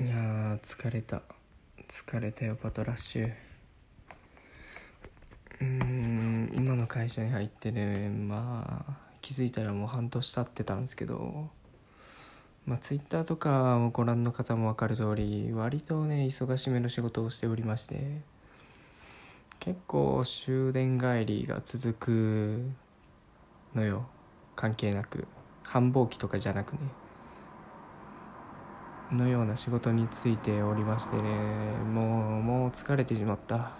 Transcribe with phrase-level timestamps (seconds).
[0.00, 1.22] いやー疲れた。
[1.88, 3.32] 疲れたよパトラッシュ。
[5.60, 11.48] うーん今の会社に入ってねまあ気づいたらもう半年経ってたんですけど
[12.66, 18.20] まあツイッターとかをご覧の方も分かる通り割とね忙しめの仕事をしておりまして
[19.60, 22.70] 結構終電帰りが続く
[23.74, 24.06] のよ。
[24.56, 25.26] 関係なく。
[25.62, 26.78] 繁忙期とかじゃなくね。
[29.12, 33.72] のような仕事についておりましてねもうもう疲れてしまった。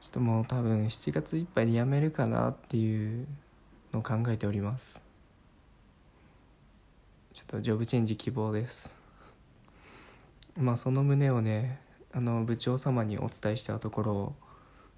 [0.00, 3.26] ちょっともう多分7月いっぱいで辞めるかなっていう
[3.92, 5.02] のを考えております。
[7.34, 8.94] ちょっとジョブチェンジ希望です。
[10.58, 11.80] まあその旨をね
[12.12, 14.34] あの部長様にお伝えしたところ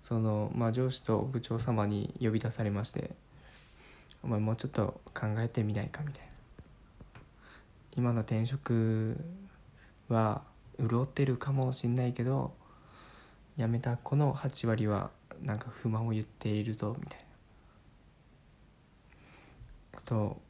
[0.03, 3.11] その、まあ、上司と部長様に呼び出されまして
[4.23, 6.32] 「お前もうちょっと考えてみないか」みたいな。
[7.97, 9.19] 今の転職
[10.09, 10.43] は
[10.79, 12.53] 潤ってるかもしんないけど
[13.59, 15.11] 辞めた子の8割は
[15.43, 17.25] なんか不満を言っているぞみたいな。
[19.99, 20.41] あと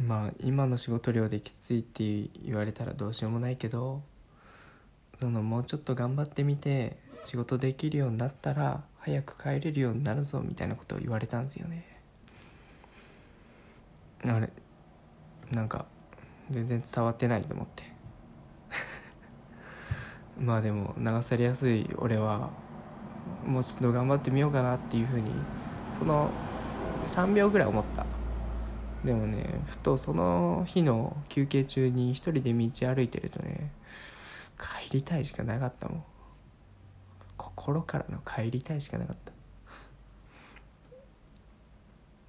[0.00, 4.02] まあ今の仕事量できついって言われたらどうしようもないけど
[5.20, 11.84] そのもうちょっと頑張ってみて仕事できるようになったら早く帰れるようになるぞみたいなことを言われたんですよね。
[14.24, 14.50] あれ
[15.52, 15.86] なんか
[16.50, 17.84] 全然伝わってないと思って。
[20.38, 22.50] まあでも流されやすい俺は
[23.46, 25.32] もうちょっと頑張ってみようかなっていうふうに
[25.92, 26.30] その
[27.06, 28.06] 3秒ぐらい思った。
[29.04, 33.70] でもねふとその日の休憩中に一人で道歩いてるとね
[34.58, 36.04] 帰りたいしかなかったもん。
[37.36, 39.32] 心からの帰りたいしかなかった。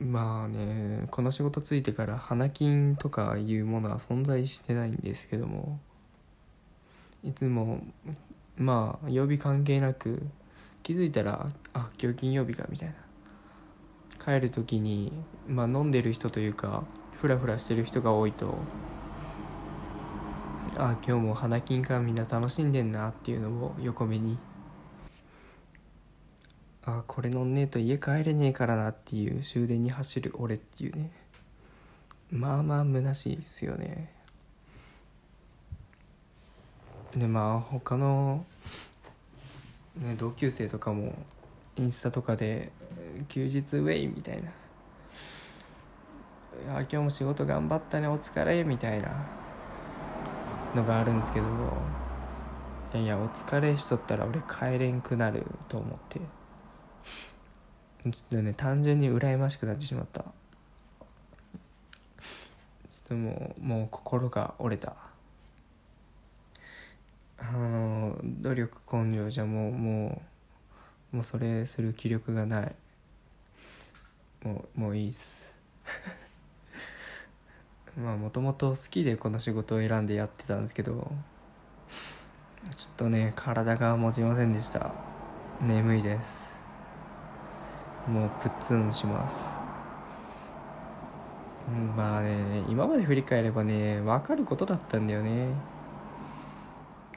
[0.09, 5.79] まあねこの仕事ついてから花金とかいうものは存在してないんですけども
[7.23, 7.83] いつも
[8.57, 10.23] まあ曜日関係なく
[10.81, 12.95] 気づいたらあ今日金曜日かみたいな。
[14.23, 15.14] 帰る時に
[15.47, 16.83] まあ飲んでる人というか
[17.14, 18.58] フラフラしてる人が多いと
[20.77, 24.37] あ今日も花金かみんな楽しんでんなっていうのを横目に
[26.85, 31.11] あこれ乗んねえと家帰れねえからなっていう終電に走る俺っていうね。
[32.31, 34.13] まあまあ虚しいですよね。
[37.15, 38.45] でまあ他の、
[39.97, 41.13] ね、同級生とかも
[41.75, 42.71] インスタとかで
[43.29, 44.51] 「休日ウェイ」みたいな
[46.77, 49.39] 「あ今日も仕事頑張ったねお疲れ」みたいな。
[50.75, 51.47] のがあるんですけど。
[52.93, 56.19] いやいやお疲れしとったら俺帰れんくなると思って。
[58.03, 60.21] ちょっとね単純に羨ましくなってしまった。
[60.21, 60.30] ちょっ
[63.09, 64.95] ともうもう心が折れた。
[67.37, 70.21] あの努力根性じゃもうも
[71.14, 72.75] うもうそれする気力がない。
[74.43, 75.53] もうもういいっす。
[77.97, 81.11] まあもともと好きでこの仕事を選んでやってたんですけど
[82.76, 84.93] ちょっとね体が持ちませんでした。
[85.61, 86.58] 眠いです。
[88.09, 89.45] もうプッツンします。
[91.70, 95.49] うんまあね今まで振り返ればね分かることだったんだよね。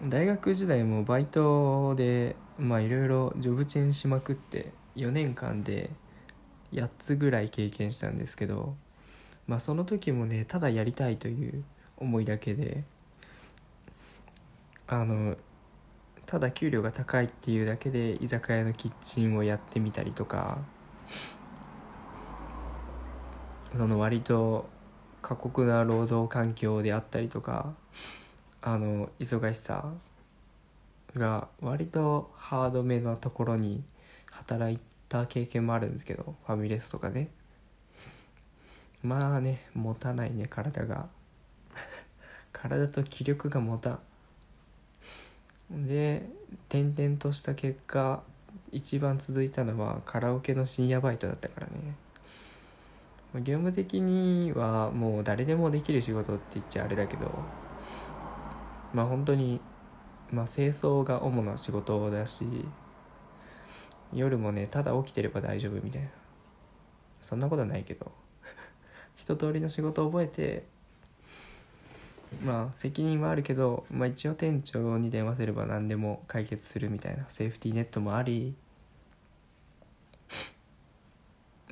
[0.03, 5.91] 大学時代もバイトでまあいろいろジョブチェンしまくって4年間で
[6.72, 8.74] 8つぐらい経験したんですけど
[9.47, 11.64] まあその時もねただやりたいという
[11.97, 12.84] 思いだけで
[14.86, 15.36] あの
[16.26, 20.59] ただ給料が高いっていうだけで居酒屋のキッチンをやってみたりとか
[23.76, 24.68] その割と
[25.22, 27.74] 過酷な労働環境であったりとか
[28.60, 29.92] あの忙しさ
[31.14, 33.82] が割とハードめなところに
[34.30, 37.28] 働いた経験もあるんですけどファミレスとかね。
[39.02, 41.08] まあね持たないね体が。
[42.53, 43.98] 体と気力が持た
[45.72, 45.86] ん。
[45.86, 46.28] で
[46.68, 48.22] 転々とした結果
[48.72, 51.95] 一番続いたのはカラオケの深夜バイトだったからね。
[53.34, 57.30] 業務的にはもう誰でもできる仕事って言っちゃあれだけど
[58.92, 59.59] まあ本当に
[60.30, 62.45] まあ清掃が主な仕事だし
[64.13, 66.09] 夜もねただ起きてれば大丈夫みたいな。
[67.21, 68.10] そんなことはないけど。
[69.16, 70.66] 一通りの仕事を覚えて
[72.45, 78.54] まあ責任はあるけど、まあ、一応店長に電話すれば何でも解決するみたいなセーフティーネットもあり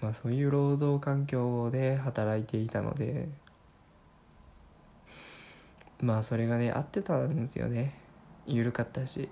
[0.01, 3.29] まあそういう労働環境で働いていたので
[6.01, 7.95] まあそれがね合ってたんですよね。
[8.47, 9.29] 緩かったし。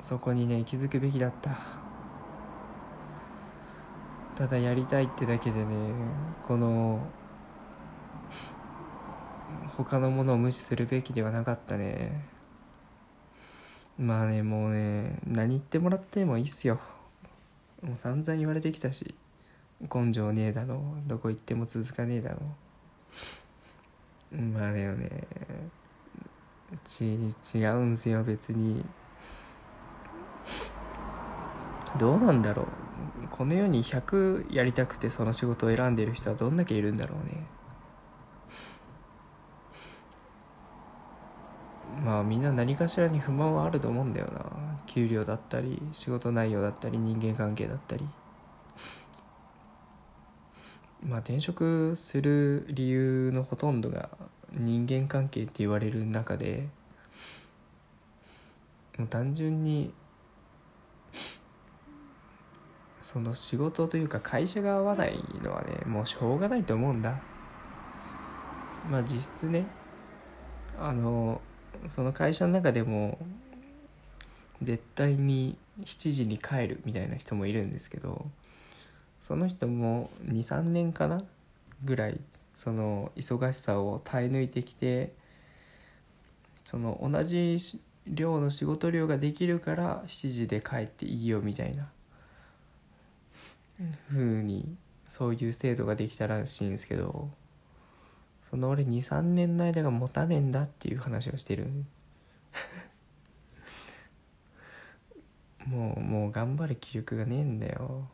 [0.00, 1.58] そこにね気づくべきだった。
[4.36, 5.92] ただやりたいってだけでね
[6.46, 7.04] この
[9.76, 12.24] 他のものを無視するべきではなかったね。
[13.98, 16.78] まあねもうね何言ってもらってもいいっすよ。
[17.82, 19.14] もう散々言われてきたし
[19.94, 22.38] 根性ねえだろどこ行っても続かねえだろ
[24.32, 24.36] う。
[24.36, 25.08] まあだよね。
[26.84, 27.14] ち
[27.54, 28.84] 違うんすよ別に。
[31.98, 32.66] どうなんだろう。
[33.30, 37.46] この世に100やりたくてその仕事を選んでいる人はどんだけいるんだろうね。
[42.04, 44.67] まあみんな何かしらに不満はあると思うんだよな。
[44.88, 48.06] 給料だったり仕事内容だったり人間関係だったり。
[51.06, 54.08] まあ転職する理由のほとんどが
[54.52, 56.66] 人間関係って言われる中で
[58.98, 59.92] もう単純に
[63.02, 67.20] その仕事というか会社が合わないのはねもうしょうがないと思うんだ。
[68.90, 69.66] まあ実質ね
[70.80, 71.40] あの
[71.88, 73.18] その会社の中でも
[74.62, 78.26] 絶対に7時に帰るみたいな人もいるんですけど
[79.22, 81.22] その人も23年かな？
[81.84, 82.18] ぐらい
[82.54, 85.12] その忙しさを耐え抜いてきて
[86.64, 87.58] その同じ
[88.06, 91.88] 量の仕事量ができるから7時で帰っていいよみたいな
[94.10, 94.74] ふうに
[95.08, 97.28] そういう制度ができたらしいんですけど
[98.50, 101.68] その俺23年の間が持たねえんだっていう話をしてる。
[105.68, 108.08] もうもう頑張る気力がねえんだよ。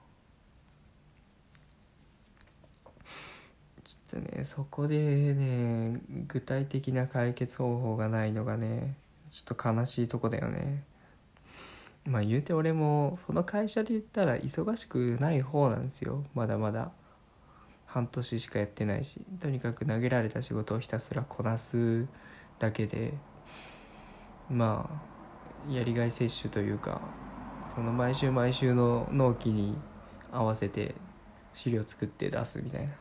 [3.85, 8.97] ちょっとねそこでね具体的な解決方法がないのがね
[9.31, 10.83] ちょっと悲しいとこだよね。
[12.07, 16.25] まあ言うて俺もその会社で言ったら忙しくない方なんですよ。
[16.35, 16.91] まだまだ。
[17.87, 19.21] 半年しかやってないし。
[19.39, 22.09] とにかく投げられた仕事をひたすらこなす。
[22.59, 23.15] だけで。
[24.51, 24.91] ま
[25.69, 27.01] あやりがい摂取というか。
[27.75, 29.77] その毎週毎週の納期に
[30.31, 30.95] 合わせて
[31.53, 32.95] 資料作って出すみたいな。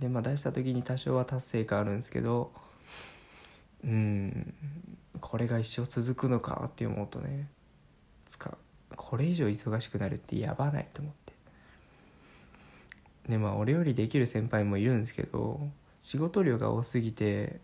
[0.00, 2.50] でまあ出した時に多少は達成感あるんですけど
[3.84, 4.54] うん
[5.20, 7.48] これが一生続くのかって思うとね
[8.26, 8.56] つか
[8.96, 11.32] これ以上忙しくなるってやばないと思って。
[13.28, 15.60] でまあ俺よりできる先輩もいるんですけど
[16.00, 17.60] 仕事量が多すぎて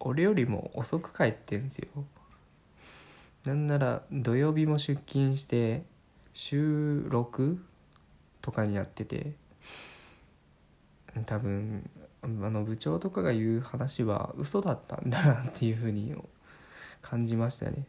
[0.00, 1.88] 俺よりも遅く帰ってんですよ。
[3.44, 5.82] なんなら土曜日も出勤して
[6.32, 7.58] 週6
[8.40, 9.32] とかになってて
[11.26, 11.88] 多分
[12.22, 16.14] あの部長とかが言う話は嘘だったんだなっていうふうに
[17.02, 17.86] 感じましたね。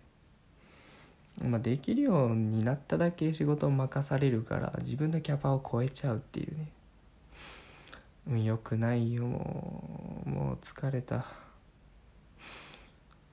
[1.42, 6.58] まあ、できるようになっただけ仕事を任されるから自分のキャパを超えちゃうっていう
[8.34, 8.44] ね。
[8.44, 9.24] よくないよ。
[9.26, 11.26] もうもう疲れた。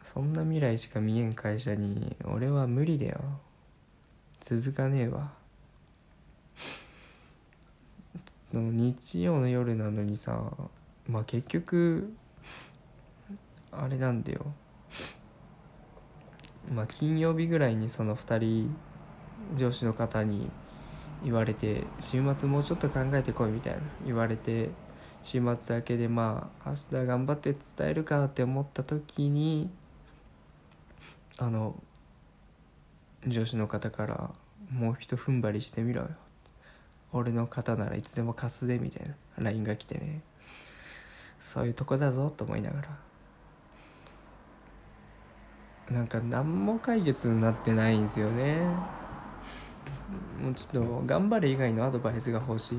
[0.04, 3.20] そんな未来しか見えん会社に俺は無理だよ。
[4.40, 5.32] 続かねえわ。
[8.52, 10.52] 日曜の夜なのにさ
[11.08, 12.12] まあ結局
[13.70, 14.52] あれなんだよ。
[16.70, 18.76] まあ金曜日ぐらいにその2人
[19.56, 20.50] 上司の方に
[21.24, 23.80] 言われて週末もうちょっと考えてこいみたいな。
[24.04, 24.70] 言われて
[25.22, 29.70] 週末だけでまあ明日頑張って伝えるかって思った時に
[31.38, 31.80] あの
[33.26, 34.30] 上司の方から
[34.70, 36.08] 「もうひと踏ん張りしてみろよ」
[37.12, 40.22] 俺の肩ならいつでも貸すでみたいな LINE が来てね。
[41.42, 42.88] そういうとこだぞと思いながら。
[45.90, 48.64] なんか何も解決になってないんですよね。
[50.40, 52.78] もうちょっと頑張れ以外のアドバイスが欲しい。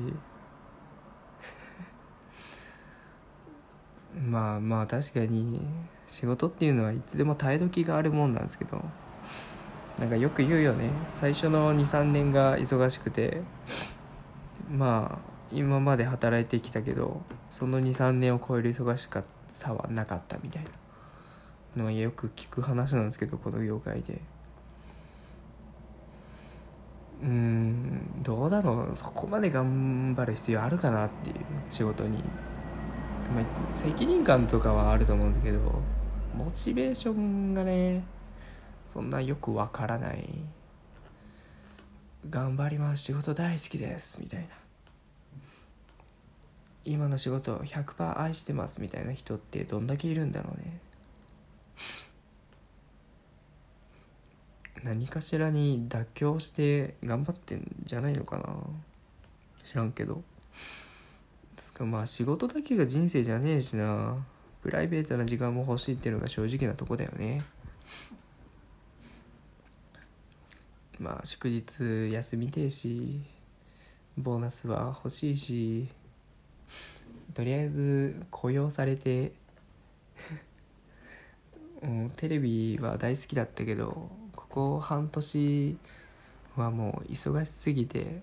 [4.18, 5.60] まあまあ確かに。
[6.14, 8.80] 仕事っていうのはいつでも耐え時があるもんなんですけど
[9.98, 10.90] なんかよく言うよね。
[11.10, 13.42] 最初の23年が忙しくて
[14.70, 19.08] まあ今まで働いてきたけどその23年を超える忙し
[19.52, 20.70] さはなかったみたいな。
[21.76, 24.20] のはよく聞く話なんですけどこの業界で。
[27.24, 28.94] うんどうだろう。
[28.94, 31.36] そこまで頑張る必要あるかなっていう
[31.70, 32.18] 仕事に、
[33.34, 35.58] まあ、責任感とかはあると思うんですけど
[36.36, 38.04] モチベーションがね
[38.88, 40.28] そんなよくわからない。
[42.30, 43.02] 頑張ります。
[43.02, 44.20] 仕事大好きです。
[44.20, 44.46] みたいな。
[46.84, 48.80] 今の仕事100%愛してます。
[48.80, 50.80] みたいな人ってどんだけいるんだろうね。
[54.82, 58.54] 何かしらに妥協して頑張ってんじゃないのかな。
[59.64, 60.22] 知らんけど。
[61.80, 64.24] まあ仕事だけが人生じゃねえしな。
[64.64, 67.44] プライベートな時間も欲しいっていうのが正直なとこだよね。
[70.98, 73.20] まあ祝日休みてえし
[74.16, 75.88] ボーナスは欲しいし
[77.34, 79.32] とりあえず雇用されて
[81.82, 85.76] うテレビは大好きだったけどここ半年
[86.56, 88.22] はもう忙しすぎて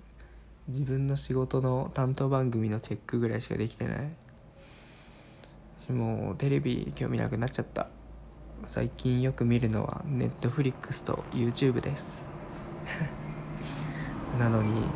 [0.69, 4.30] 自分の仕事の担当番組のチェックぐらいしかできてない。
[5.91, 7.89] もうテレビ興味なくなっちゃった。
[8.67, 12.23] 最近よく見るのはネットフリックスと YouTube です。
[14.39, 14.87] なのに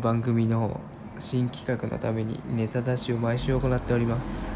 [0.00, 0.80] 番組の
[1.18, 4.50] 新企画のためにネタ出しを毎週行っております。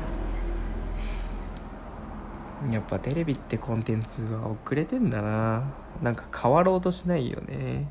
[2.71, 5.65] やっぱテレビってコンテンツは遅れてんだな。
[6.03, 7.89] なんか変わろうとしないよね。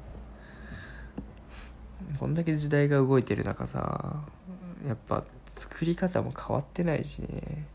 [2.19, 4.23] こんだけ時代が動いてる中さ
[4.87, 5.23] やっぱ
[5.55, 7.65] 作り方も変わってないしね。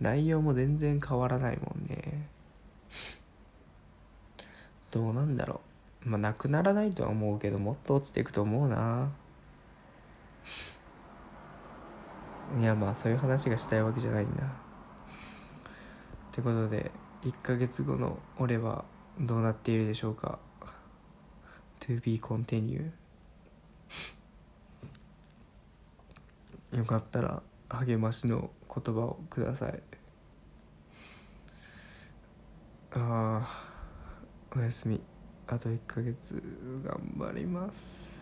[0.00, 2.28] 内容も全然変わらないもんね。
[4.90, 5.60] どうなんだろ
[6.04, 6.10] う。
[6.10, 9.10] まあなくならないとは思うけどもっと落ちていくと思うな。
[12.60, 14.44] いやまあそういう話がしたいわけじゃないんだ。
[14.44, 14.48] っ
[16.32, 16.90] てことで
[17.22, 18.84] 1ヶ月後の俺は
[19.18, 20.38] どうなっているでしょうか。
[21.80, 22.90] To be continue
[26.74, 29.80] よかったら励ましの言葉をください。
[32.92, 33.64] ああ
[34.56, 35.00] おやすみ。
[35.46, 36.42] あと1ヶ月
[36.84, 38.13] 頑張ります。